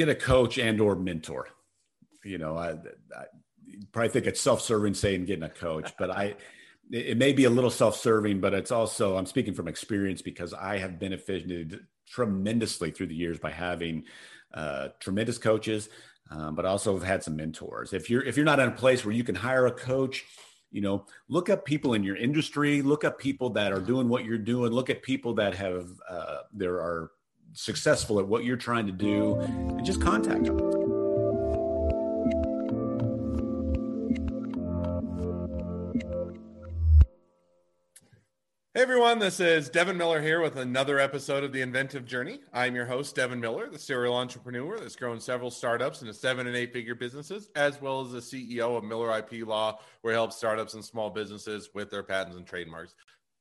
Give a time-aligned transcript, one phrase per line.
[0.00, 1.48] get a coach and or mentor.
[2.24, 3.24] You know, I, I
[3.92, 6.36] probably think it's self-serving saying getting a coach, but I
[6.90, 10.78] it may be a little self-serving, but it's also I'm speaking from experience because I
[10.78, 14.04] have benefited tremendously through the years by having
[14.52, 15.88] uh, tremendous coaches,
[16.30, 17.92] um, but also have had some mentors.
[17.92, 20.24] If you're if you're not in a place where you can hire a coach,
[20.70, 24.24] you know, look up people in your industry, look up people that are doing what
[24.24, 27.10] you're doing, look at people that have uh, there are
[27.52, 30.58] successful at what you're trying to do, and just contact them.
[38.72, 42.40] Hey everyone, this is Devin Miller here with another episode of The Inventive Journey.
[42.52, 46.56] I'm your host, Devin Miller, the serial entrepreneur that's grown several startups into seven and
[46.56, 50.36] eight figure businesses, as well as the CEO of Miller IP Law, where he helps
[50.36, 52.94] startups and small businesses with their patents and trademarks.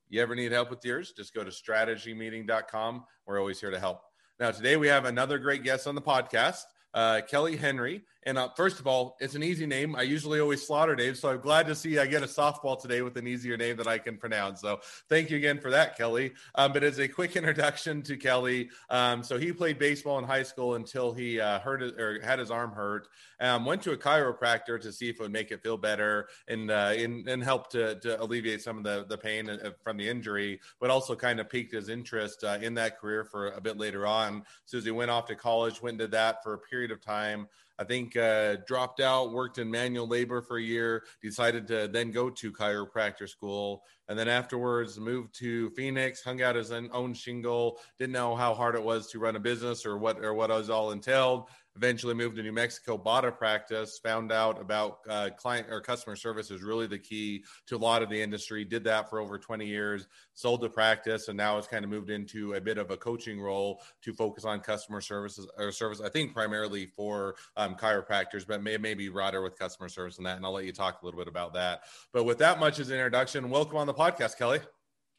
[0.09, 1.13] You ever need help with yours?
[1.16, 3.05] Just go to strategymeeting.com.
[3.27, 4.02] We're always here to help.
[4.40, 6.63] Now, today we have another great guest on the podcast,
[6.94, 8.04] uh, Kelly Henry.
[8.24, 9.95] And uh, first of all, it's an easy name.
[9.95, 13.02] I usually always slaughter names, so I'm glad to see I get a softball today
[13.02, 14.59] with an easier name that I can pronounce.
[14.62, 16.34] So thank you again for that, Kelly.
[16.56, 20.44] Um, but as a quick introduction to Kelly, um, so he played baseball in high
[20.44, 23.08] school until he uh, hurt it, or had his arm hurt.
[23.40, 26.70] Um, went to a chiropractor to see if it would make it feel better and
[26.70, 30.09] uh, and, and help to, to alleviate some of the the pain uh, from the
[30.09, 33.78] injury, but also kind of piqued his interest uh, in that career for a bit
[33.78, 34.44] later on.
[34.66, 37.47] So as he went off to college, went to that for a period of time.
[37.77, 42.11] I think uh, dropped out, worked in manual labor for a year, decided to then
[42.11, 47.80] go to chiropractor school, and then afterwards moved to Phoenix, hung out his own shingle,
[47.97, 50.55] didn't know how hard it was to run a business or what or what it
[50.55, 55.30] was all entailed eventually moved to New Mexico, bought a practice, found out about uh,
[55.38, 58.66] client or customer service is really the key to a lot of the industry.
[58.66, 62.09] Did that for over 20 years, sold the practice, and now it's kind of moved
[62.09, 66.02] into a bit of a coaching role to focus on customer services or service.
[66.02, 70.38] I think primarily for um, chiropractors, but may maybe broader with customer service and that.
[70.38, 71.81] And I'll let you talk a little bit about that.
[72.14, 74.59] But with that much as an introduction, welcome on the podcast, Kelly.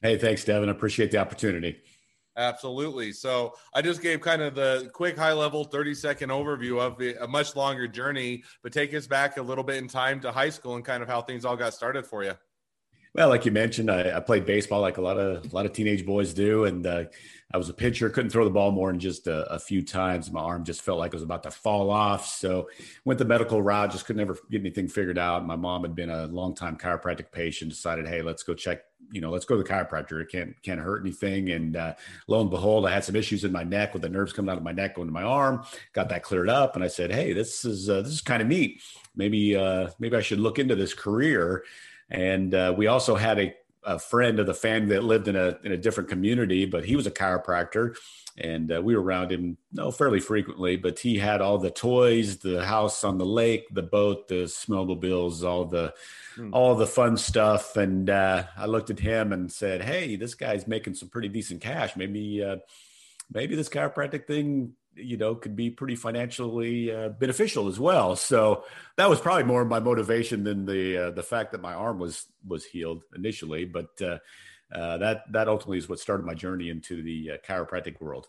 [0.03, 0.69] Hey, thanks, Devin.
[0.69, 1.83] I appreciate the opportunity.
[2.37, 3.13] Absolutely.
[3.13, 7.15] So I just gave kind of the quick high level 30 second overview of the,
[7.23, 10.51] a much longer journey, but take us back a little bit in time to high
[10.51, 12.35] school and kind of how things all got started for you.
[13.13, 15.73] Well, like you mentioned, I, I played baseball like a lot of a lot of
[15.73, 17.05] teenage boys do, and uh,
[17.53, 18.09] I was a pitcher.
[18.09, 20.31] Couldn't throw the ball more than just a, a, few times.
[20.31, 22.27] My arm just felt like it was about to fall off.
[22.27, 22.69] So
[23.05, 23.91] went the medical route.
[23.91, 25.45] Just could never get anything figured out.
[25.45, 27.73] My mom had been a longtime chiropractic patient.
[27.73, 28.83] Decided, hey, let's go check.
[29.11, 30.23] You know, let's go to the chiropractor.
[30.23, 31.51] It can't can't hurt anything.
[31.51, 31.95] And uh,
[32.29, 34.59] lo and behold, I had some issues in my neck with the nerves coming out
[34.59, 35.65] of my neck going to my arm.
[35.95, 38.47] Got that cleared up, and I said, hey, this is uh, this is kind of
[38.47, 38.81] neat.
[39.17, 41.65] Maybe uh, maybe I should look into this career.
[42.11, 43.55] And uh, we also had a,
[43.85, 46.97] a, friend of the family that lived in a in a different community, but he
[46.97, 47.97] was a chiropractor,
[48.37, 50.77] and uh, we were around him no fairly frequently.
[50.77, 55.45] But he had all the toys, the house on the lake, the boat, the snowmobiles,
[55.45, 55.95] all the
[56.35, 56.53] hmm.
[56.53, 57.77] all the fun stuff.
[57.77, 61.61] And uh, I looked at him and said, "Hey, this guy's making some pretty decent
[61.61, 61.97] cash.
[61.97, 62.57] Maybe." Uh,
[63.33, 68.17] maybe this chiropractic thing you know could be pretty financially uh, beneficial as well.
[68.17, 68.65] So
[68.97, 72.27] that was probably more my motivation than the uh, the fact that my arm was
[72.47, 74.19] was healed initially but uh,
[74.73, 78.29] uh that that ultimately is what started my journey into the uh, chiropractic world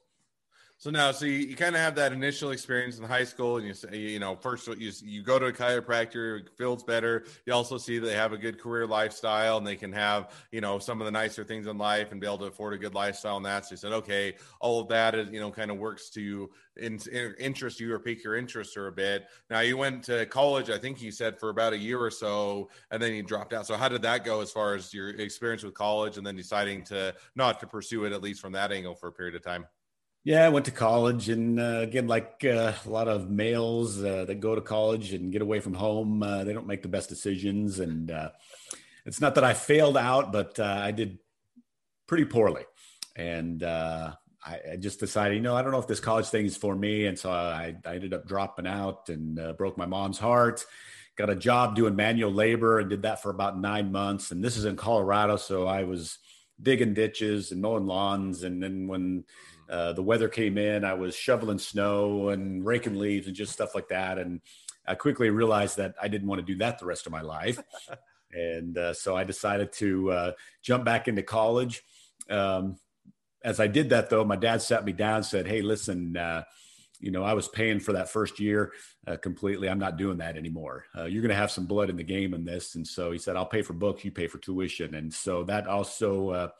[0.81, 3.67] so now, so you, you kind of have that initial experience in high school, and
[3.67, 7.25] you say, you know, first you you go to a chiropractor, feels better.
[7.45, 10.79] You also see they have a good career lifestyle, and they can have you know
[10.79, 13.37] some of the nicer things in life and be able to afford a good lifestyle.
[13.37, 16.09] And that, so you said, okay, all of that is you know kind of works
[16.15, 19.27] to in, in, interest you or pique your interest or a bit.
[19.51, 22.71] Now you went to college, I think you said for about a year or so,
[22.89, 23.67] and then you dropped out.
[23.67, 26.85] So how did that go as far as your experience with college, and then deciding
[26.85, 29.67] to not to pursue it at least from that angle for a period of time?
[30.23, 34.25] Yeah, I went to college, and uh, again, like uh, a lot of males uh,
[34.25, 37.09] that go to college and get away from home, uh, they don't make the best
[37.09, 37.79] decisions.
[37.79, 38.29] And uh,
[39.03, 41.17] it's not that I failed out, but uh, I did
[42.05, 42.65] pretty poorly.
[43.15, 44.13] And I,
[44.45, 47.07] I, just decided, you know, I don't know if this college thing is for me.
[47.07, 50.63] And so I, I ended up dropping out and broke my mom's heart.
[51.15, 54.29] Got a job doing manual labor and did that for about nine months.
[54.29, 56.19] And this is in Colorado, so I was
[56.61, 58.43] digging ditches and mowing lawns.
[58.43, 59.23] And then when
[59.71, 60.83] uh, the weather came in.
[60.83, 64.19] I was shoveling snow and raking leaves and just stuff like that.
[64.19, 64.41] And
[64.85, 67.57] I quickly realized that I didn't want to do that the rest of my life.
[68.33, 70.31] and uh, so I decided to uh,
[70.61, 71.83] jump back into college.
[72.29, 72.77] Um,
[73.43, 76.43] as I did that, though, my dad sat me down and said, Hey, listen, uh,
[76.99, 78.73] you know, I was paying for that first year
[79.07, 79.69] uh, completely.
[79.69, 80.85] I'm not doing that anymore.
[80.95, 82.75] Uh, you're going to have some blood in the game in this.
[82.75, 84.95] And so he said, I'll pay for books, you pay for tuition.
[84.95, 86.51] And so that also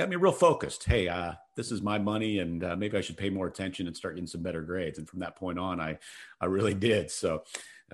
[0.00, 0.84] got me real focused.
[0.84, 3.94] Hey, uh, this is my money, and uh, maybe I should pay more attention and
[3.94, 4.98] start getting some better grades.
[4.98, 5.98] And from that point on, I
[6.40, 7.10] I really did.
[7.10, 7.42] So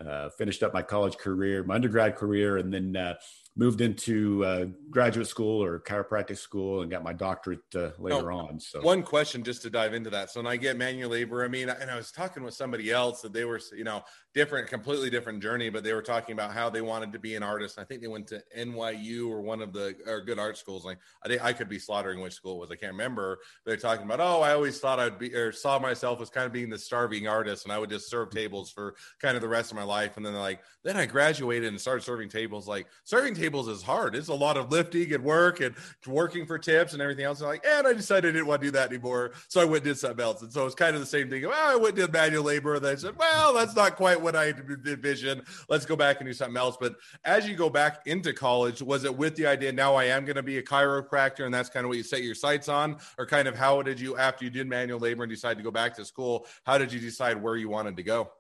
[0.01, 3.15] uh, finished up my college career, my undergrad career, and then uh,
[3.57, 8.61] moved into uh, graduate school or chiropractic school and got my doctorate uh, later on.
[8.61, 10.31] So one question just to dive into that.
[10.31, 13.23] So when I get manual labor, I mean, and I was talking with somebody else
[13.23, 14.05] that they were, you know,
[14.35, 17.43] different, completely different journey, but they were talking about how they wanted to be an
[17.43, 17.79] artist.
[17.79, 20.85] I think they went to NYU or one of the or good art schools.
[20.85, 22.71] Like I, I could be slaughtering which school it was.
[22.71, 23.39] I can't remember.
[23.65, 26.53] They're talking about, oh, I always thought I'd be or saw myself as kind of
[26.53, 29.71] being the starving artist, and I would just serve tables for kind of the rest
[29.71, 30.19] of my life.
[30.19, 32.69] And then they're like, then I graduated and started serving tables.
[32.69, 34.15] Like serving tables is hard.
[34.15, 35.75] It's a lot of lifting and work and
[36.07, 37.41] working for tips and everything else.
[37.41, 39.79] And like, and I decided I didn't want to do that anymore, so I went
[39.79, 40.43] and did something else.
[40.43, 41.43] And so it's kind of the same thing.
[41.43, 44.49] Well, I went did manual labor, and I said, well, that's not quite what I
[44.49, 45.43] envisioned.
[45.69, 46.77] Let's go back and do something else.
[46.79, 50.25] But as you go back into college, was it with the idea now I am
[50.25, 52.99] going to be a chiropractor and that's kind of what you set your sights on?
[53.19, 55.71] Or kind of how did you, after you did manual labor and decided to go
[55.71, 58.31] back to school, how did you decide where you wanted to go?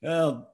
[0.00, 0.52] Well,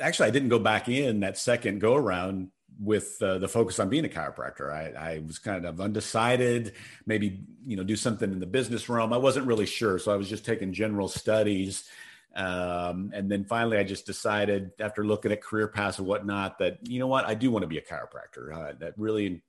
[0.00, 2.48] actually, I didn't go back in that second go around
[2.82, 4.72] with uh, the focus on being a chiropractor.
[4.72, 6.72] I, I, was kind of undecided,
[7.04, 9.12] maybe, you know, do something in the business realm.
[9.12, 9.98] I wasn't really sure.
[9.98, 11.90] So I was just taking general studies
[12.34, 16.78] um, and then finally, I just decided after looking at career paths and whatnot that,
[16.88, 18.54] you know what, I do want to be a chiropractor.
[18.54, 19.42] Uh, that really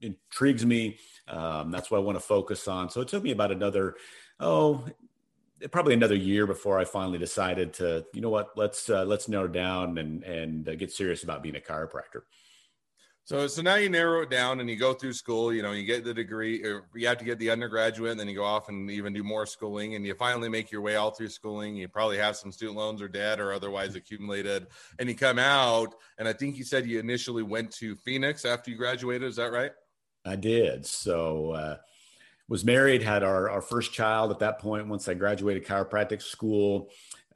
[0.00, 0.98] intrigues me.
[1.28, 2.90] Um, that's what I want to focus on.
[2.90, 3.94] So it took me about another,
[4.40, 4.84] oh,
[5.70, 9.48] probably another year before I finally decided to, you know what, let's uh, let's narrow
[9.48, 12.22] down and and uh, get serious about being a chiropractor.
[13.24, 15.86] So, so now you narrow it down and you go through school, you know, you
[15.86, 18.68] get the degree, or you have to get the undergraduate, and then you go off
[18.68, 21.76] and even do more schooling, and you finally make your way all through schooling.
[21.76, 24.66] You probably have some student loans or debt or otherwise accumulated,
[24.98, 25.94] and you come out.
[26.18, 29.28] And I think you said you initially went to Phoenix after you graduated.
[29.28, 29.70] Is that right?
[30.24, 30.84] I did.
[30.84, 31.76] So, uh,
[32.52, 36.90] was married, had our, our first child at that point once I graduated chiropractic school.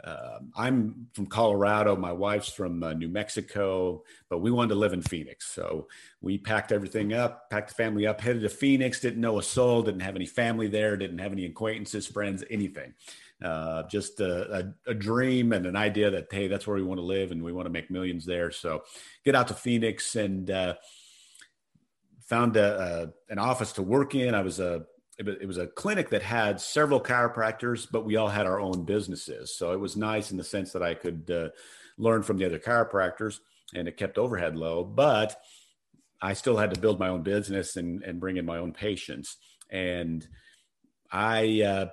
[0.05, 1.97] Uh, I'm from Colorado.
[1.97, 5.47] My wife's from uh, New Mexico, but we wanted to live in Phoenix.
[5.47, 5.89] So
[6.21, 9.01] we packed everything up, packed the family up, headed to Phoenix.
[9.01, 12.93] Didn't know a soul, didn't have any family there, didn't have any acquaintances, friends, anything.
[13.43, 16.99] Uh, just a, a, a, dream and an idea that, hey, that's where we want
[16.99, 18.51] to live and we want to make millions there.
[18.51, 18.83] So
[19.25, 20.75] get out to Phoenix and uh,
[22.21, 24.35] found a, a, an office to work in.
[24.35, 24.85] I was a
[25.19, 29.57] it was a clinic that had several chiropractors, but we all had our own businesses.
[29.57, 31.49] So it was nice in the sense that I could uh,
[31.97, 33.41] learn from the other chiropractors
[33.75, 35.41] and it kept overhead low, but
[36.21, 39.37] I still had to build my own business and, and bring in my own patients.
[39.71, 40.27] And
[41.11, 41.87] I, uh,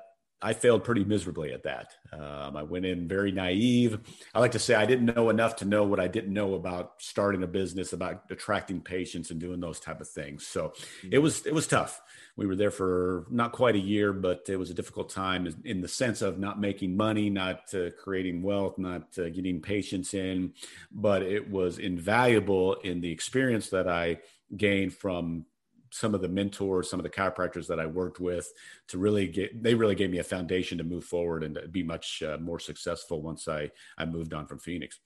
[0.44, 1.94] I failed pretty miserably at that.
[2.12, 4.00] Um, I went in very naive.
[4.36, 6.96] I like to say I didn't know enough to know what I didn't know about
[6.98, 10.46] starting a business, about attracting patients and doing those type of things.
[10.46, 10.74] So
[11.10, 12.02] it was it was tough.
[12.36, 15.82] We were there for not quite a year, but it was a difficult time in
[15.82, 20.54] the sense of not making money, not uh, creating wealth, not uh, getting patients in.
[20.92, 24.20] But it was invaluable in the experience that I
[24.56, 25.46] gained from
[25.94, 28.52] some of the mentors, some of the chiropractors that I worked with
[28.88, 32.24] to really get, they really gave me a foundation to move forward and be much
[32.24, 35.00] uh, more successful once I, I moved on from Phoenix.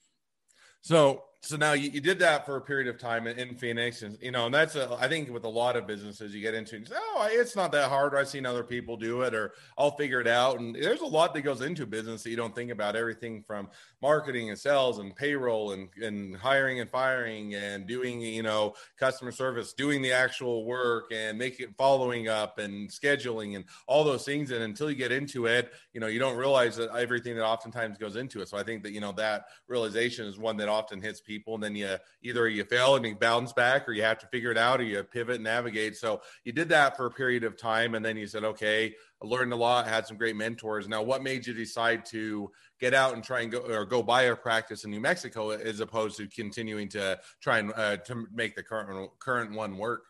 [0.81, 4.01] So so now you, you, did that for a period of time in, in Phoenix,
[4.01, 6.53] and you know, and that's a, I think with a lot of businesses you get
[6.53, 8.13] into, say, oh, it's not that hard.
[8.13, 10.59] I've seen other people do it, or I'll figure it out.
[10.59, 12.97] And there's a lot that goes into business that you don't think about.
[12.97, 13.69] Everything from
[14.01, 19.31] marketing and sales and payroll and and hiring and firing and doing you know customer
[19.31, 24.51] service, doing the actual work and making following up and scheduling and all those things.
[24.51, 27.97] And until you get into it, you know, you don't realize that everything that oftentimes
[27.97, 28.49] goes into it.
[28.49, 31.63] So I think that you know that realization is one that often hits people and
[31.63, 34.57] then you either you fail and you bounce back or you have to figure it
[34.57, 35.95] out or you pivot and navigate.
[35.95, 39.25] So you did that for a period of time and then you said okay I
[39.25, 40.87] learned a lot had some great mentors.
[40.87, 44.23] Now what made you decide to get out and try and go or go buy
[44.23, 48.55] a practice in new mexico as opposed to continuing to try and uh, to make
[48.55, 50.03] the current current one work?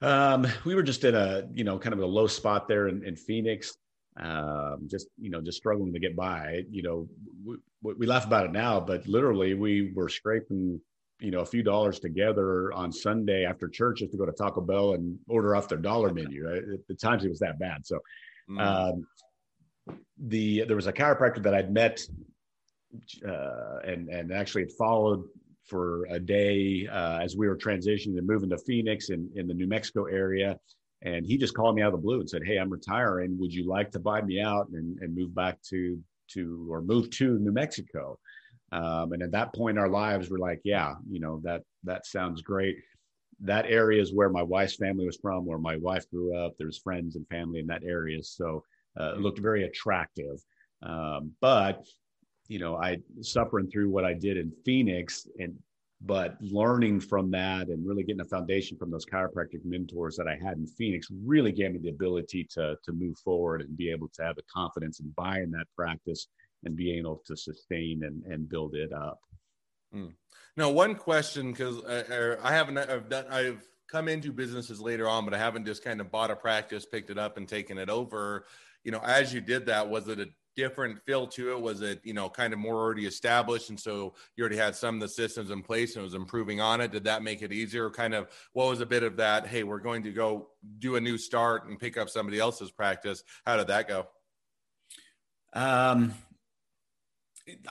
[0.00, 3.04] Um, we were just in a you know kind of a low spot there in,
[3.04, 3.76] in phoenix
[4.18, 7.08] um, just you know just struggling to get by you know
[7.82, 10.80] we, we laugh about it now but literally we were scraping
[11.20, 14.60] you know a few dollars together on sunday after church just to go to taco
[14.60, 16.62] bell and order off their dollar menu right?
[16.74, 17.98] at the times it was that bad so
[18.50, 18.60] mm.
[18.60, 19.06] um,
[20.26, 22.00] the there was a chiropractor that i'd met
[23.26, 25.22] uh, and and actually had followed
[25.64, 29.54] for a day uh, as we were transitioning and moving to phoenix in, in the
[29.54, 30.58] new mexico area
[31.02, 33.38] and he just called me out of the blue and said, "Hey, I'm retiring.
[33.38, 35.98] Would you like to buy me out and, and move back to
[36.34, 38.18] to or move to New Mexico?"
[38.70, 42.42] Um, and at that point, our lives were like, "Yeah, you know that that sounds
[42.42, 42.76] great."
[43.40, 46.54] that area is where my wife's family was from, where my wife grew up.
[46.58, 48.64] There's friends and family in that area, so
[48.98, 50.42] uh, it looked very attractive.
[50.82, 51.86] Um, but
[52.48, 55.54] you know, I suffering through what I did in Phoenix, and
[56.00, 60.36] but learning from that and really getting a foundation from those chiropractic mentors that I
[60.42, 64.08] had in Phoenix really gave me the ability to to move forward and be able
[64.14, 66.28] to have the confidence and buy in that practice
[66.64, 69.20] and being able to sustain and, and build it up.
[69.94, 70.12] Mm.
[70.56, 75.24] Now, one question because er, I haven't I've done I've come into businesses later on,
[75.24, 77.88] but I haven't just kind of bought a practice, picked it up, and taken it
[77.88, 78.44] over.
[78.84, 80.26] You know, as you did that, was it a
[80.58, 81.60] different feel to it?
[81.60, 83.70] Was it, you know, kind of more already established?
[83.70, 86.80] And so you already had some of the systems in place and was improving on
[86.80, 86.90] it.
[86.90, 87.88] Did that make it easier?
[87.90, 89.46] Kind of what was a bit of that?
[89.46, 90.48] Hey, we're going to go
[90.80, 93.22] do a new start and pick up somebody else's practice.
[93.46, 94.08] How did that go?
[95.52, 96.12] Um,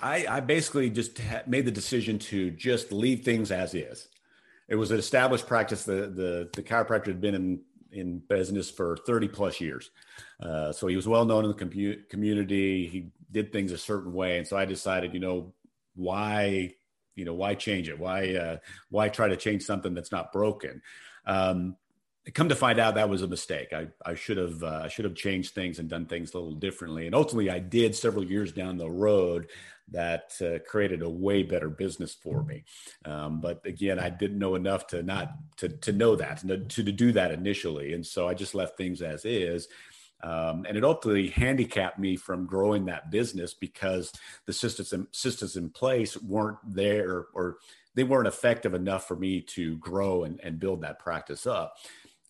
[0.01, 4.07] I, I basically just made the decision to just leave things as is.
[4.69, 5.83] It was an established practice.
[5.83, 7.59] The, the, the chiropractor had been in
[7.91, 9.91] in business for 30 plus years.
[10.41, 12.87] Uh, so he was well known in the com- community.
[12.87, 14.37] He did things a certain way.
[14.37, 15.53] And so I decided, you know,
[15.95, 16.73] why,
[17.15, 17.99] you know, why change it?
[17.99, 18.57] Why, uh,
[18.89, 20.81] why try to change something that's not broken?
[21.25, 21.75] Um,
[22.33, 23.73] come to find out that was a mistake.
[23.73, 27.05] I, I should have, uh, should have changed things and done things a little differently.
[27.05, 29.47] And ultimately I did several years down the road
[29.91, 32.63] that uh, created a way better business for me.
[33.05, 36.91] Um, but again, I didn't know enough to not to to know that to, to,
[36.91, 39.67] do that initially, and so I just left things as is.
[40.23, 44.11] Um, and it ultimately handicapped me from growing that business because
[44.45, 47.57] the systems in, systems in place weren't there or
[47.93, 51.77] they weren't effective enough for me to grow and, and build that practice up.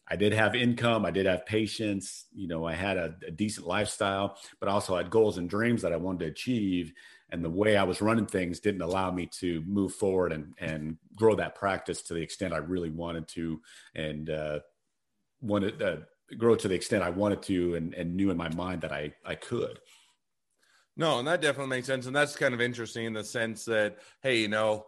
[0.10, 3.68] I did have income, I did have patients, you know, I had a, a decent
[3.68, 6.94] lifestyle, but also had goals and dreams that I wanted to achieve
[7.30, 10.98] and the way I was running things didn't allow me to move forward and and
[11.16, 13.62] grow that practice to the extent I really wanted to,
[13.96, 14.60] and uh,
[15.42, 15.98] wanted uh,
[16.38, 19.14] grow to the extent I wanted to, and, and knew in my mind that I
[19.26, 19.80] I could.
[20.96, 23.98] No, and that definitely makes sense, and that's kind of interesting in the sense that
[24.22, 24.86] hey, you know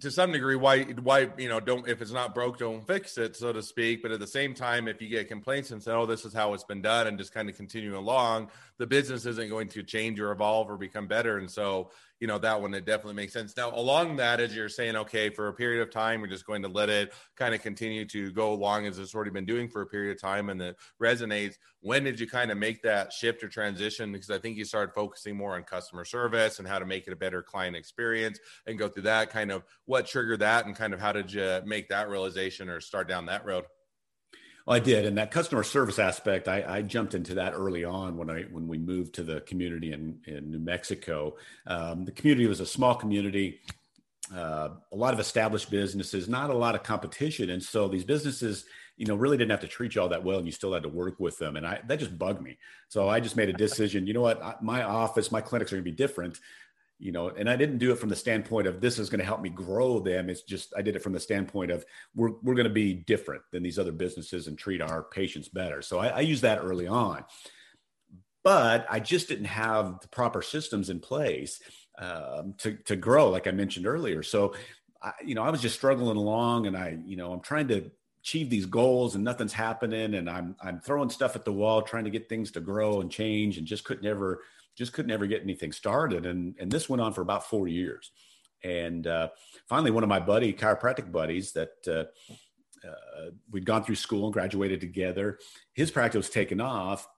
[0.00, 3.36] to some degree why why you know don't if it's not broke don't fix it
[3.36, 4.02] so to speak.
[4.02, 6.54] But at the same time if you get complaints and say oh this is how
[6.54, 10.18] it's been done and just kind of continue along the business isn't going to change
[10.18, 11.38] or evolve or become better.
[11.38, 11.90] And so
[12.22, 13.56] you know that one it definitely makes sense.
[13.56, 16.62] Now along that as you're saying okay for a period of time we're just going
[16.62, 19.82] to let it kind of continue to go along as it's already been doing for
[19.82, 23.42] a period of time and it resonates when did you kind of make that shift
[23.42, 24.12] or transition?
[24.12, 27.12] Because i think you started focusing more on customer service and how to make it
[27.12, 28.38] a better client experience
[28.68, 31.60] and go through that kind of what triggered that and kind of how did you
[31.66, 33.64] make that realization or start down that road
[34.66, 38.16] well, I did, and that customer service aspect, I, I, jumped into that early on
[38.16, 41.36] when I when we moved to the community in in New Mexico.
[41.66, 43.60] Um, the community was a small community,
[44.34, 48.64] uh, a lot of established businesses, not a lot of competition, and so these businesses,
[48.96, 50.84] you know, really didn't have to treat you all that well, and you still had
[50.84, 52.58] to work with them, and I that just bugged me.
[52.88, 54.06] So I just made a decision.
[54.06, 54.62] You know what?
[54.62, 56.38] My office, my clinics are going to be different
[57.02, 59.24] you know and i didn't do it from the standpoint of this is going to
[59.24, 60.30] help me grow them.
[60.30, 63.42] It's just i did it from the standpoint of we're, we're going to be different
[63.50, 65.82] than these other businesses and treat our patients better.
[65.82, 67.24] So i, I used that early on.
[68.44, 71.60] But i just didn't have the proper systems in place
[71.98, 74.22] um, to, to grow like i mentioned earlier.
[74.22, 74.54] So
[75.02, 77.90] I, you know i was just struggling along and i you know i'm trying to
[78.22, 82.04] achieve these goals and nothing's happening and i'm i'm throwing stuff at the wall trying
[82.04, 84.42] to get things to grow and change and just couldn't ever
[84.76, 86.26] just could never get anything started.
[86.26, 88.10] And, and this went on for about four years.
[88.64, 89.28] And uh,
[89.68, 92.04] finally, one of my buddy, chiropractic buddies that uh,
[92.86, 95.38] uh, we'd gone through school and graduated together,
[95.74, 97.08] his practice was taken off.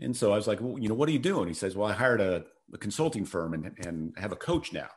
[0.00, 1.48] And so I was like, well, you know, what are you doing?
[1.48, 4.88] He says, well, I hired a, a consulting firm and, and have a coach now.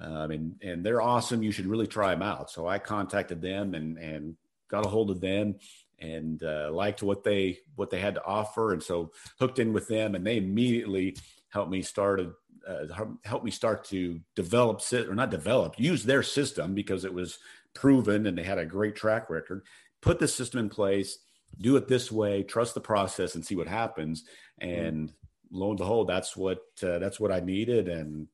[0.00, 1.42] Um, and, and they're awesome.
[1.42, 2.50] You should really try them out.
[2.50, 4.36] So I contacted them and, and
[4.70, 5.56] got a hold of them
[5.98, 8.72] and uh, liked what they what they had to offer.
[8.72, 11.16] And so hooked in with them and they immediately
[11.48, 12.32] helped me started
[12.66, 12.86] uh,
[13.24, 17.38] helped me start to develop or not develop use their system because it was
[17.74, 19.62] proven and they had a great track record.
[20.00, 21.18] Put the system in place
[21.58, 24.24] do it this way trust the process and see what happens.
[24.58, 25.56] And mm-hmm.
[25.58, 28.28] lo and behold that's what uh, that's what i needed and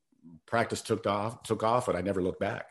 [0.47, 2.66] practice took off took off and i never looked back.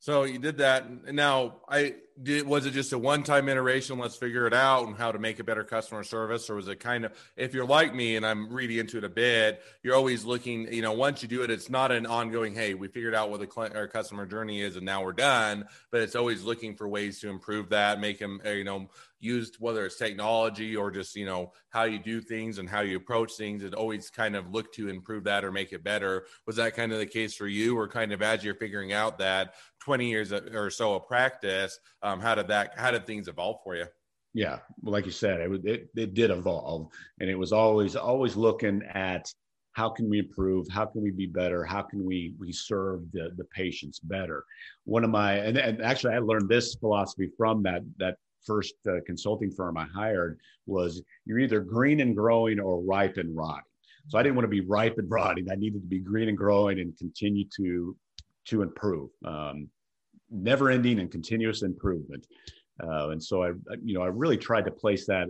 [0.00, 0.86] So you did that.
[0.86, 4.96] And now i did was it just a one-time iteration let's figure it out and
[4.96, 6.50] how to make a better customer service?
[6.50, 9.08] Or was it kind of if you're like me and i'm reading into it a
[9.08, 12.74] bit you're always looking you know once you do it it's not an ongoing hey
[12.74, 16.00] we figured out what the client or customer journey is and now we're done but
[16.00, 18.88] it's always looking for ways to improve that make them uh, you know
[19.20, 22.96] used whether it's technology or just you know how you do things and how you
[22.96, 26.26] approach things it always kind of look to improve that or make it better.
[26.46, 29.18] Was that kind of the case for you or kind of as you're figuring out
[29.18, 32.72] that 20 years or so of practice Um, how did that?
[32.76, 33.86] How did things evolve for you?
[34.34, 36.88] Yeah, well, like you said, it, it it did evolve,
[37.20, 39.32] and it was always always looking at
[39.72, 43.30] how can we improve how can we be better how can we we serve the
[43.36, 44.44] the patients better
[44.84, 48.96] one of my and, and actually i learned this philosophy from that that first uh,
[49.06, 53.62] consulting firm i hired was you're either green and growing or ripe and rotting
[54.08, 56.38] so i didn't want to be ripe and rotting i needed to be green and
[56.38, 57.96] growing and continue to
[58.46, 59.68] to improve um,
[60.30, 62.26] never ending and continuous improvement.
[62.82, 65.28] Uh, and so I, you know, I really tried to place that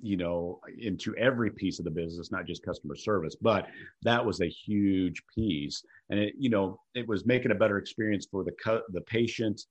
[0.00, 3.66] you know into every piece of the business not just customer service but
[4.02, 5.82] that was a huge piece.
[6.10, 9.62] And it you know it was making a better experience for the cu- the patient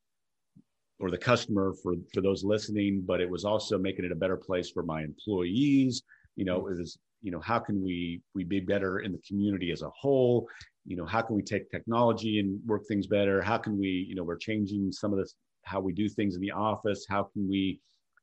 [1.00, 4.38] or the customer for for those listening but it was also making it a better
[4.38, 6.04] place for my employees.
[6.36, 9.72] You know it was you know how can we we be better in the community
[9.72, 10.48] as a whole?
[10.86, 13.42] You know how can we take technology and work things better?
[13.42, 16.42] How can we you know we're changing some of this how we do things in
[16.42, 17.06] the office.
[17.10, 17.82] How can we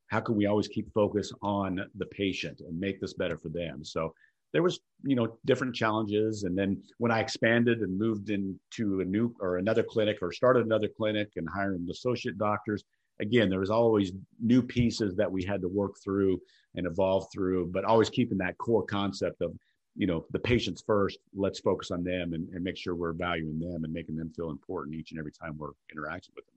[0.08, 3.84] how can we always keep focus on the patient and make this better for them?
[3.84, 4.14] So
[4.52, 6.44] there was you know different challenges.
[6.44, 10.64] And then when i expanded and moved into a new or another clinic or started
[10.64, 12.84] another clinic and hiring associate doctors
[13.20, 16.40] again there was always new pieces that we had to work through
[16.74, 19.54] and evolve through but always keeping that core concept of
[19.96, 23.58] you know the patients first let's focus on them and, and make sure we're valuing
[23.58, 26.54] them and making them feel important each and every time we're interacting with them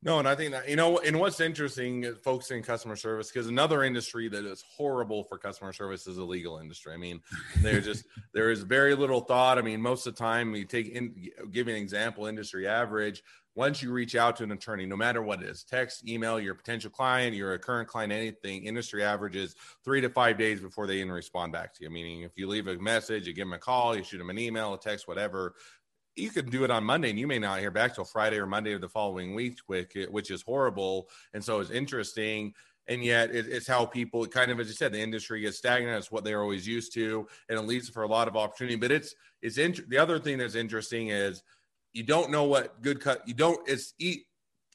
[0.00, 3.48] no, and I think that you know, and what's interesting, is focusing customer service because
[3.48, 6.94] another industry that is horrible for customer service is the legal industry.
[6.94, 7.20] I mean,
[7.62, 9.58] there's just there is very little thought.
[9.58, 13.24] I mean, most of the time, we take in give an example, industry average.
[13.58, 16.54] Once you reach out to an attorney, no matter what it is, text, email, your
[16.54, 21.10] potential client, your current client, anything, industry averages three to five days before they even
[21.10, 21.90] respond back to you.
[21.90, 24.38] Meaning, if you leave a message, you give them a call, you shoot them an
[24.38, 25.56] email, a text, whatever
[26.14, 28.46] you could do it on Monday and you may not hear back till Friday or
[28.46, 31.08] Monday of the following week, which is horrible.
[31.34, 32.54] And so it's interesting.
[32.88, 35.98] And yet it's how people kind of, as you said, the industry gets stagnant.
[35.98, 37.26] It's what they're always used to.
[37.48, 38.76] And it leads for a lot of opportunity.
[38.76, 41.42] But it's, it's, int- the other thing that's interesting is
[41.92, 44.24] you don't know what good cut, you don't, it's, eat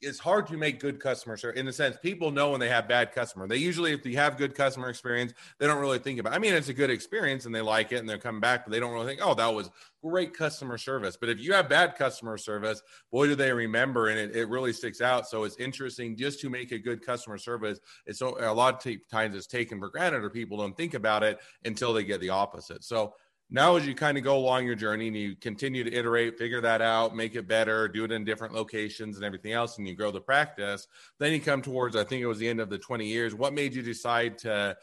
[0.04, 2.88] it's hard to make good customer service in the sense people know when they have
[2.88, 3.48] bad customer.
[3.48, 6.34] They usually, if you have good customer experience, they don't really think about.
[6.34, 6.36] It.
[6.36, 8.72] I mean, it's a good experience and they like it and they're coming back, but
[8.72, 9.70] they don't really think, oh, that was
[10.04, 11.18] great customer service.
[11.20, 14.74] But if you have bad customer service, boy, do they remember, and it, it really
[14.74, 15.28] sticks out.
[15.28, 17.80] So it's interesting just to make a good customer service.
[18.06, 21.40] It's a lot of times it's taken for granted, or people don't think about it
[21.66, 22.84] until they get the opposite.
[22.84, 23.14] So
[23.50, 26.62] now as you kind of go along your journey and you continue to iterate figure
[26.62, 29.96] that out make it better do it in different locations and everything else and you
[29.96, 30.88] grow the practice
[31.20, 33.54] then you come towards i think it was the end of the 20 years what
[33.54, 34.76] made you decide to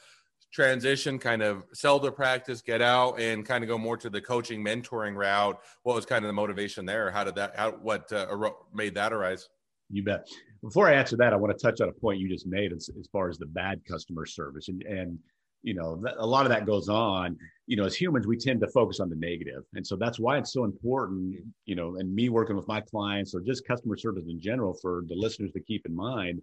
[0.52, 4.20] transition kind of sell the practice get out and kind of go more to the
[4.20, 5.60] coaching mentoring route?
[5.82, 7.10] What was kind of the motivation there?
[7.10, 9.48] How did that how what uh, made that arise?
[9.90, 10.26] You bet.
[10.62, 12.90] Before i answer that i want to touch on a point you just made as,
[12.98, 15.18] as far as the bad customer service and and
[15.62, 18.68] you know a lot of that goes on you know as humans we tend to
[18.68, 19.62] focus on the negative.
[19.74, 23.34] And so that's why it's so important you know and me working with my clients
[23.34, 26.42] or just customer service in general for the listeners to keep in mind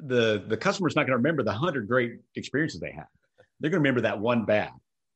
[0.00, 3.06] the the customer's not going to remember the 100 great experiences they had.
[3.60, 4.70] They're going to remember that one bad.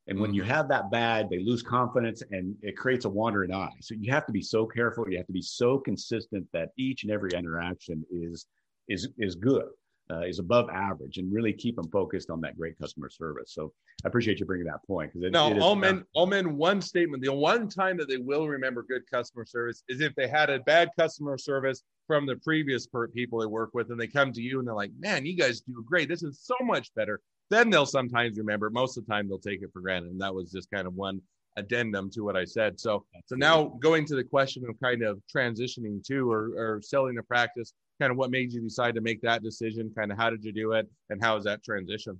[0.07, 0.51] And when you mm-hmm.
[0.51, 3.73] have that bad they lose confidence and it creates a wandering eye.
[3.81, 5.09] So you have to be so careful.
[5.09, 8.45] You have to be so consistent that each and every interaction is
[8.87, 9.65] is is good
[10.11, 13.53] uh, is above average and really keep them focused on that great customer service.
[13.53, 13.71] So
[14.03, 15.13] I appreciate you bringing that point.
[15.13, 17.23] Because no, all men, all men, one statement.
[17.23, 20.59] The one time that they will remember good customer service is if they had a
[20.59, 24.59] bad customer service from the previous people they work with, and they come to you
[24.59, 26.09] and they're like, "Man, you guys do great.
[26.09, 28.69] This is so much better." Then they'll sometimes remember.
[28.69, 30.95] Most of the time, they'll take it for granted, and that was just kind of
[30.95, 31.21] one
[31.57, 32.79] addendum to what I said.
[32.79, 37.17] So, so now going to the question of kind of transitioning to or, or selling
[37.17, 39.91] a practice kind of what made you decide to make that decision?
[39.95, 40.87] Kind of how did you do it?
[41.09, 42.19] And how is that transition?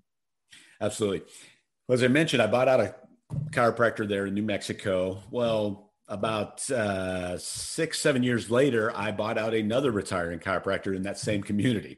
[0.82, 1.22] Absolutely.
[1.88, 2.96] Well, as i mentioned i bought out a
[3.52, 5.24] chiropractor there in new mexico.
[5.32, 11.18] Well about uh, six seven years later i bought out another retiring chiropractor in that
[11.18, 11.98] same community.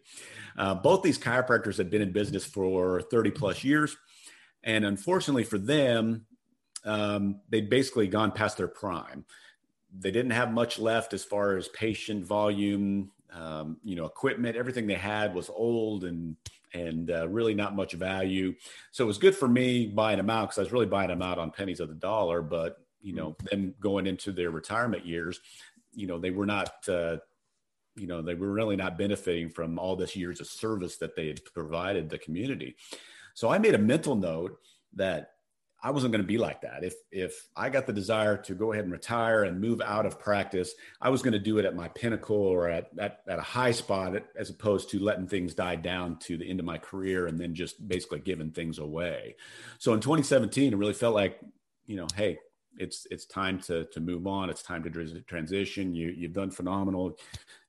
[0.57, 3.95] Uh, both these chiropractors had been in business for 30 plus years.
[4.63, 6.25] And unfortunately for them
[6.83, 9.25] um, they'd basically gone past their prime.
[9.97, 14.87] They didn't have much left as far as patient volume um, you know, equipment, everything
[14.87, 16.35] they had was old and
[16.73, 18.53] and uh, really not much value.
[18.91, 21.21] So it was good for me buying them out because I was really buying them
[21.21, 22.41] out on pennies of the dollar.
[22.41, 23.47] But you know, mm-hmm.
[23.49, 25.39] then going into their retirement years,
[25.93, 26.73] you know, they were not.
[26.87, 27.17] Uh,
[27.97, 31.27] you know, they were really not benefiting from all this years of service that they
[31.27, 32.73] had provided the community.
[33.33, 34.57] So I made a mental note
[34.95, 35.31] that
[35.83, 36.83] I wasn't going to be like that.
[36.83, 40.19] If if I got the desire to go ahead and retire and move out of
[40.19, 43.43] practice, I was going to do it at my pinnacle or at, at, at a
[43.43, 47.27] high spot as opposed to letting things die down to the end of my career
[47.27, 49.35] and then just basically giving things away.
[49.79, 51.39] So in 2017, it really felt like,
[51.87, 52.37] you know, hey,
[52.77, 54.49] it's it's time to to move on.
[54.49, 55.95] It's time to transition.
[55.95, 57.17] You you've done phenomenal.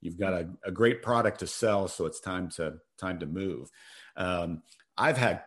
[0.00, 3.70] You've got a, a great product to sell, so it's time to time to move.
[4.16, 4.62] Um,
[4.98, 5.42] I've had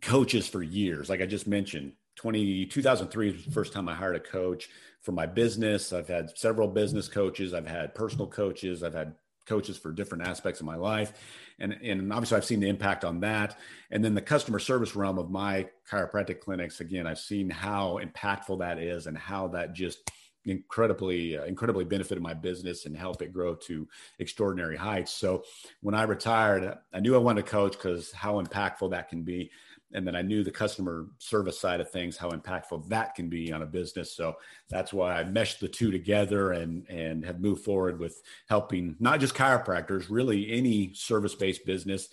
[0.00, 1.08] coaches for years.
[1.08, 4.68] Like I just mentioned, 20, 2003 was the first time I hired a coach
[5.00, 5.92] for my business.
[5.92, 7.54] I've had several business coaches.
[7.54, 8.82] I've had personal coaches.
[8.82, 9.14] I've had
[9.46, 11.12] coaches for different aspects of my life.
[11.58, 13.58] And, and obviously I've seen the impact on that.
[13.90, 18.60] And then the customer service realm of my chiropractic clinics, again, I've seen how impactful
[18.60, 20.10] that is and how that just
[20.44, 23.86] incredibly uh, incredibly benefited my business and helped it grow to
[24.18, 25.44] extraordinary heights so
[25.82, 29.50] when i retired i knew i wanted to coach because how impactful that can be
[29.94, 33.52] and then I knew the customer service side of things, how impactful that can be
[33.52, 34.14] on a business.
[34.14, 34.36] So
[34.68, 39.20] that's why I meshed the two together and and have moved forward with helping not
[39.20, 42.08] just chiropractors, really any service based business,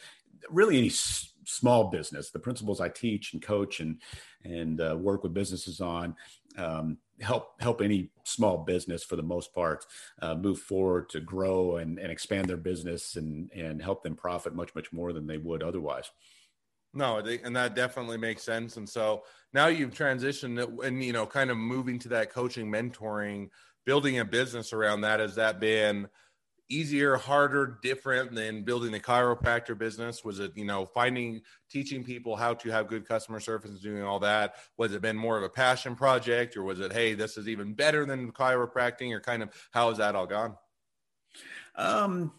[0.50, 2.30] really any s- small business.
[2.30, 4.02] The principles I teach and coach and
[4.44, 6.16] and uh, work with businesses on
[6.58, 9.86] um, help help any small business for the most part
[10.22, 14.56] uh, move forward to grow and, and expand their business and and help them profit
[14.56, 16.12] much much more than they would otherwise.
[16.94, 18.78] No, and that definitely makes sense.
[18.78, 19.24] And so
[19.54, 23.50] now you've transitioned and you know, kind of moving to that coaching, mentoring,
[23.86, 25.20] building a business around that.
[25.20, 26.08] Has that been
[26.70, 30.24] easier, harder, different than building the chiropractor business?
[30.24, 34.04] Was it, you know, finding, teaching people how to have good customer service and doing
[34.04, 34.56] all that?
[34.78, 37.74] Was it been more of a passion project or was it, hey, this is even
[37.74, 40.56] better than chiropractic or kind of how has that all gone?
[41.76, 42.32] Um,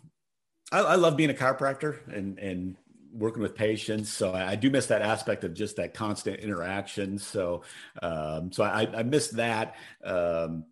[0.70, 2.76] I, I love being a chiropractor and, and
[3.12, 4.10] working with patients.
[4.10, 7.18] So I, I, do miss that aspect of just that constant interaction.
[7.18, 7.62] So,
[8.02, 9.76] um, so I, I miss that.
[10.04, 10.64] Um,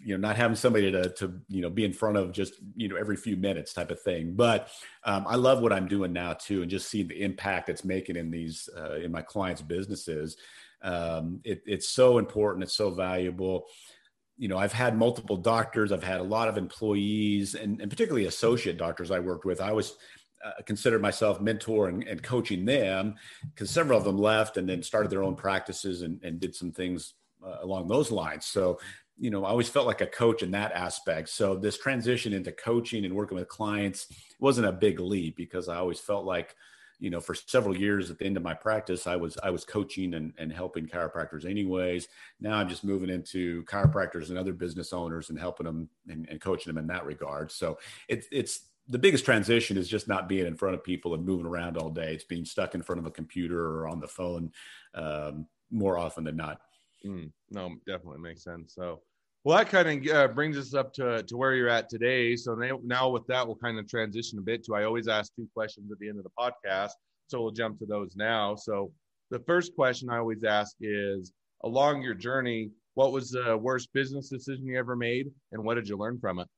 [0.00, 2.88] you know, not having somebody to, to, you know, be in front of just, you
[2.88, 4.34] know, every few minutes type of thing.
[4.34, 4.68] But
[5.04, 8.16] um, I love what I'm doing now too, and just seeing the impact it's making
[8.16, 10.36] in these, uh, in my clients' businesses.
[10.82, 12.62] Um, it, it's so important.
[12.62, 13.66] It's so valuable
[14.38, 18.26] you know, I've had multiple doctors, I've had a lot of employees, and, and particularly
[18.26, 19.60] associate doctors I worked with.
[19.60, 19.96] I was
[20.44, 23.14] uh, considered myself mentor and, and coaching them
[23.54, 26.72] because several of them left and then started their own practices and, and did some
[26.72, 28.46] things uh, along those lines.
[28.46, 28.78] So,
[29.18, 31.28] you know, I always felt like a coach in that aspect.
[31.30, 34.06] So this transition into coaching and working with clients
[34.38, 36.54] wasn't a big leap because I always felt like,
[37.00, 39.64] you know, for several years at the end of my practice, I was I was
[39.64, 42.08] coaching and, and helping chiropractors anyways.
[42.40, 46.40] Now I'm just moving into chiropractors and other business owners and helping them and, and
[46.40, 47.52] coaching them in that regard.
[47.52, 51.24] So it's it's the biggest transition is just not being in front of people and
[51.24, 52.14] moving around all day.
[52.14, 54.50] It's being stuck in front of a computer or on the phone
[54.94, 56.60] um, more often than not.
[57.04, 58.74] Mm, no, definitely makes sense.
[58.74, 59.02] So,
[59.44, 62.34] well, that kind of uh, brings us up to, to where you're at today.
[62.34, 65.34] So now, now with that, we'll kind of transition a bit to, I always ask
[65.36, 66.92] two questions at the end of the podcast.
[67.28, 68.54] So we'll jump to those now.
[68.56, 68.90] So
[69.30, 74.28] the first question I always ask is along your journey, what was the worst business
[74.28, 75.30] decision you ever made?
[75.52, 76.48] And what did you learn from it?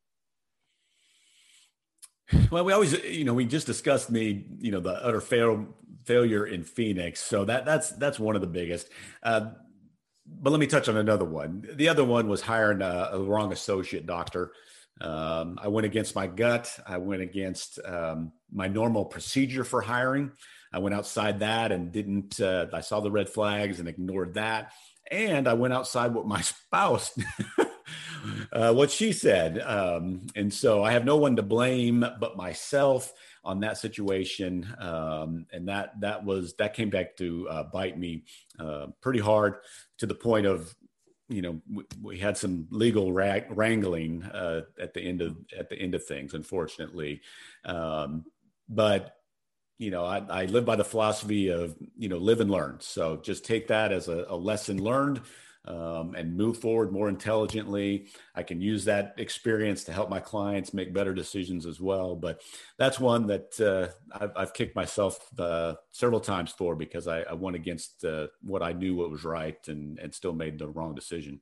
[2.51, 5.67] Well, we always, you know, we just discussed me, you know, the utter fail,
[6.05, 7.21] failure in Phoenix.
[7.21, 8.89] So that that's that's one of the biggest.
[9.23, 9.51] Uh,
[10.27, 11.67] but let me touch on another one.
[11.75, 14.53] The other one was hiring a, a wrong associate doctor.
[15.01, 16.79] Um, I went against my gut.
[16.87, 20.33] I went against um, my normal procedure for hiring.
[20.73, 22.41] I went outside that and didn't.
[22.41, 24.73] Uh, I saw the red flags and ignored that.
[25.11, 27.19] And I went outside what my spouse
[28.53, 29.61] uh, what she said.
[29.61, 33.13] Um, and so I have no one to blame but myself
[33.45, 34.67] on that situation.
[34.79, 38.25] Um, and that that was that came back to uh, bite me
[38.59, 39.57] uh, pretty hard
[39.99, 40.75] to the point of
[41.29, 45.79] you know we, we had some legal wrangling uh, at the end of at the
[45.79, 47.21] end of things, unfortunately.
[47.65, 48.25] Um,
[48.69, 49.17] but
[49.79, 52.77] you know, I, I, live by the philosophy of, you know, live and learn.
[52.81, 55.23] So just take that as a, a lesson learned
[55.67, 58.09] um, and move forward more intelligently.
[58.35, 62.17] I can use that experience to help my clients make better decisions as well.
[62.17, 62.41] But
[62.79, 67.35] that's one that uh, I've, I've, kicked myself uh, several times for because I, I
[67.35, 70.95] went against uh, what I knew what was right and, and still made the wrong
[70.95, 71.41] decision.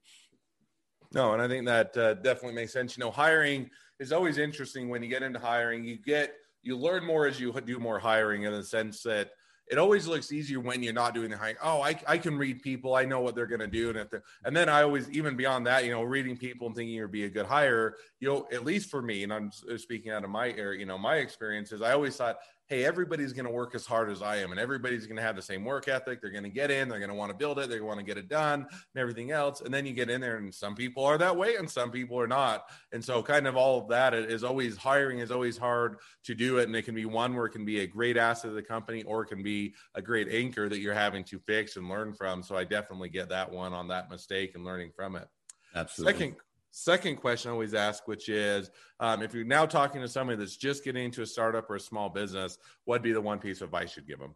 [1.12, 2.96] No, and I think that uh, definitely makes sense.
[2.96, 5.84] You know, hiring is always interesting when you get into hiring.
[5.84, 9.30] You get you learn more as you do more hiring in the sense that
[9.70, 11.58] it always looks easier when you're not doing the hike.
[11.62, 12.94] Oh, I, I can read people.
[12.94, 13.90] I know what they're going to do.
[13.90, 14.08] And
[14.44, 17.24] and then I always, even beyond that, you know, reading people and thinking you'd be
[17.24, 20.52] a good hire, you know, at least for me, and I'm speaking out of my
[20.52, 24.10] area, you know, my experiences, I always thought hey, everybody's going to work as hard
[24.10, 26.20] as I am, and everybody's going to have the same work ethic.
[26.20, 28.04] They're going to get in, they're going to want to build it, they want to
[28.04, 29.62] get it done, and everything else.
[29.62, 32.20] And then you get in there, and some people are that way, and some people
[32.20, 32.64] are not.
[32.92, 36.58] And so, kind of all of that is always hiring is always hard to do
[36.58, 38.62] it, and it can be one where it can be a great asset of the
[38.62, 42.12] company, or it can be a great anchor that you're having to fix and learn
[42.12, 42.42] from.
[42.42, 45.26] So I definitely get that one on that mistake and learning from it.
[45.74, 46.12] Absolutely.
[46.12, 46.36] Second
[46.78, 50.56] second question I always ask, which is um, if you're now talking to somebody that's
[50.56, 53.66] just getting into a startup or a small business, what'd be the one piece of
[53.66, 54.34] advice you'd give them?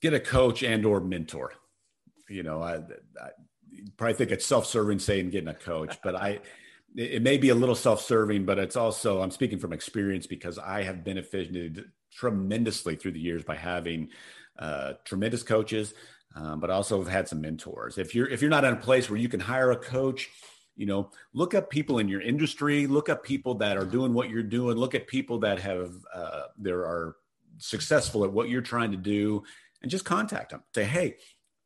[0.00, 1.52] Get a coach and or mentor.
[2.28, 3.30] You know, I, I
[3.96, 6.40] probably think it's self-serving saying getting a coach, but I
[6.96, 10.82] it may be a little self-serving, but it's also I'm speaking from experience because I
[10.82, 14.08] have benefited tremendously through the years by having
[14.58, 15.94] uh, tremendous coaches,
[16.34, 17.98] um, but also have had some mentors.
[17.98, 20.30] If you're if you're not in a place where you can hire a coach,
[20.80, 24.30] you know look up people in your industry look up people that are doing what
[24.30, 27.16] you're doing look at people that have uh, there are
[27.58, 29.42] successful at what you're trying to do
[29.82, 31.16] and just contact them say hey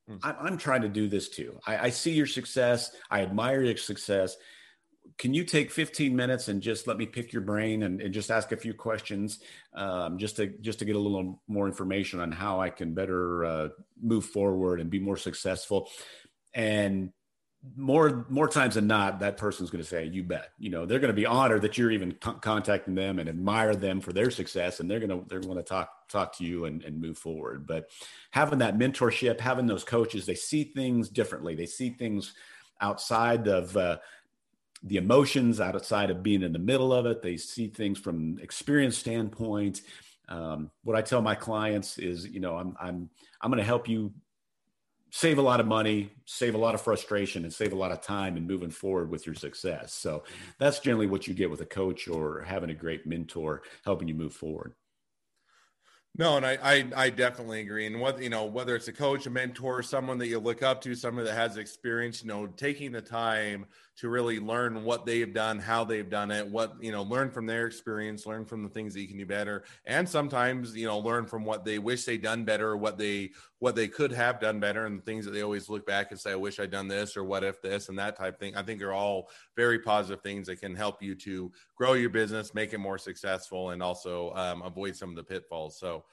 [0.09, 0.17] hmm.
[0.23, 1.59] i'm trying to do this too.
[1.67, 2.91] I, I see your success.
[3.11, 4.37] I admire your success.
[5.19, 8.31] Can you take 15 minutes and just let me pick your brain and, and just
[8.31, 9.39] ask a few questions
[9.75, 13.45] um, just to just to get a little more information on how i can better
[13.45, 13.69] uh,
[14.01, 15.89] move forward and be more successful?
[16.55, 17.13] And
[17.77, 20.51] more more times than not that person's going to say you bet.
[20.59, 24.01] You know they're going to be honored that you're even contacting them and admire them
[24.01, 26.83] for their success and they're going to they're going to talk talk to you and,
[26.83, 27.67] and move forward.
[27.67, 27.91] But
[28.31, 31.55] having that mentorship having those coaches they see things differently.
[31.55, 32.35] They see things
[32.81, 33.99] outside of uh,
[34.83, 37.23] the emotions outside of being in the middle of it.
[37.23, 39.81] They see things from experience standpoint.
[40.29, 43.11] Um, what i tell my clients is you know i'm i'm
[43.43, 44.11] i'm going to help you
[45.17, 48.01] save a lot of money, save a lot of frustration, and save a lot of
[48.01, 49.95] time in moving forward with your success.
[49.95, 50.25] So
[50.59, 54.15] that's generally what you get with a coach or having a great mentor helping you
[54.15, 54.75] move forward.
[56.17, 57.87] No, and I, I, I definitely agree.
[57.87, 60.81] And what you know, whether it's a coach, a mentor, someone that you look up
[60.83, 65.33] to, someone that has experience, you know, taking the time to really learn what they've
[65.35, 68.69] done, how they've done it, what you know, learn from their experience, learn from the
[68.69, 72.05] things that you can do better, and sometimes you know, learn from what they wish
[72.05, 75.33] they'd done better, what they what they could have done better, and the things that
[75.33, 77.89] they always look back and say, I wish I'd done this or what if this
[77.89, 78.55] and that type thing.
[78.57, 82.55] I think are all very positive things that can help you to grow your business,
[82.55, 85.79] make it more successful, and also um, avoid some of the pitfalls.
[85.79, 86.04] So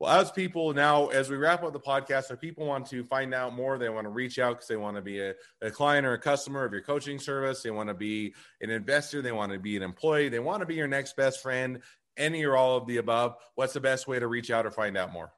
[0.00, 3.32] well, as people now, as we wrap up the podcast, if people want to find
[3.32, 6.04] out more, they want to reach out because they want to be a, a, client
[6.04, 7.62] or a customer of your coaching service.
[7.62, 9.22] They want to be an investor.
[9.22, 10.28] They want to be an employee.
[10.28, 11.80] They want to be your next best friend,
[12.16, 13.36] any or all of the above.
[13.54, 15.32] What's the best way to reach out or find out more?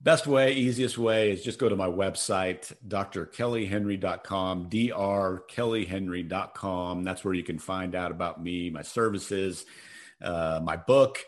[0.00, 7.02] Best way, easiest way is just go to my website, drkellyhenry.com, drkellyhenry.com.
[7.02, 9.66] That's where you can find out about me, my services,
[10.22, 11.18] uh, my book.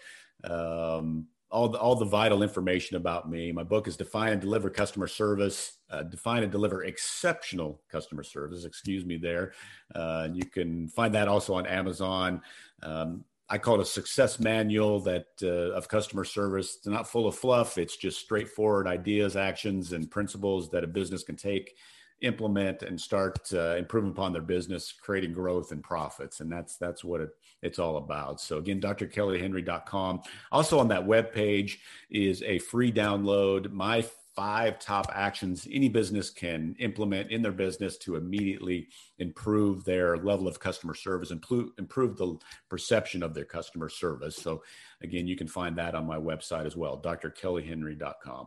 [0.45, 3.51] Um, all the, all the vital information about me.
[3.51, 8.65] My book is Define and Deliver Customer Service, uh, Define and Deliver Exceptional Customer Service,
[8.65, 9.53] excuse me there.
[9.95, 12.41] Uh, you can find that also on Amazon.
[12.83, 16.77] Um, I call it a success manual that uh, of customer service.
[16.77, 17.79] It's not full of fluff.
[17.79, 21.75] It's just straightforward ideas, actions, and principles that a business can take
[22.23, 26.41] implement and start uh, improving upon their business, creating growth and profits.
[26.41, 27.31] And that's that's what it,
[27.63, 28.41] it's all about.
[28.41, 30.23] So again, drkellyhenry.com.
[30.53, 31.81] Also on that web page
[32.11, 33.71] is a free download.
[33.73, 34.05] My
[34.37, 40.47] five top actions any business can implement in their business to immediately improve their level
[40.47, 42.37] of customer service, improve, improve the
[42.69, 44.37] perception of their customer service.
[44.37, 44.63] So
[45.03, 48.47] again, you can find that on my website as well, drkellyhenry.com.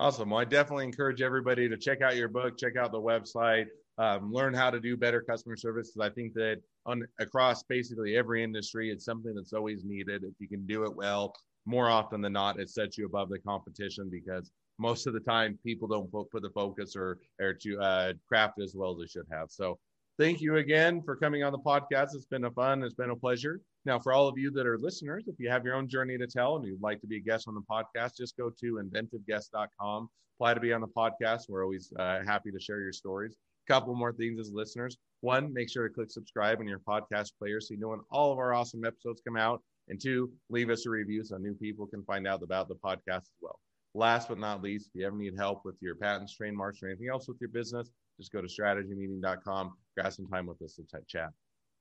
[0.00, 0.30] Awesome.
[0.30, 3.66] Well, I definitely encourage everybody to check out your book, check out the website,
[3.98, 5.94] um, learn how to do better customer service.
[6.00, 10.24] I think that on across basically every industry, it's something that's always needed.
[10.24, 11.34] If you can do it well,
[11.66, 15.58] more often than not, it sets you above the competition because most of the time
[15.62, 19.26] people don't put the focus or or to uh, craft as well as they should
[19.30, 19.50] have.
[19.50, 19.78] So
[20.18, 22.14] thank you again for coming on the podcast.
[22.14, 22.82] It's been a fun.
[22.82, 23.60] It's been a pleasure.
[23.86, 26.26] Now, for all of you that are listeners, if you have your own journey to
[26.26, 30.08] tell and you'd like to be a guest on the podcast, just go to inventiveguest.com,
[30.36, 31.48] apply to be on the podcast.
[31.48, 33.36] We're always uh, happy to share your stories.
[33.66, 34.98] A couple more things as listeners.
[35.22, 38.32] One, make sure to click subscribe in your podcast player so you know when all
[38.32, 39.62] of our awesome episodes come out.
[39.88, 43.22] And two, leave us a review so new people can find out about the podcast
[43.22, 43.58] as well.
[43.94, 47.08] Last but not least, if you ever need help with your patents, trademarks, or anything
[47.08, 51.30] else with your business, just go to strategymeeting.com, grab some time with us to chat.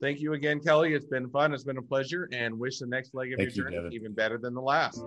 [0.01, 0.93] Thank you again, Kelly.
[0.93, 1.53] It's been fun.
[1.53, 4.13] It's been a pleasure, and wish the next leg of Thank your journey you, even
[4.13, 5.03] better than the last.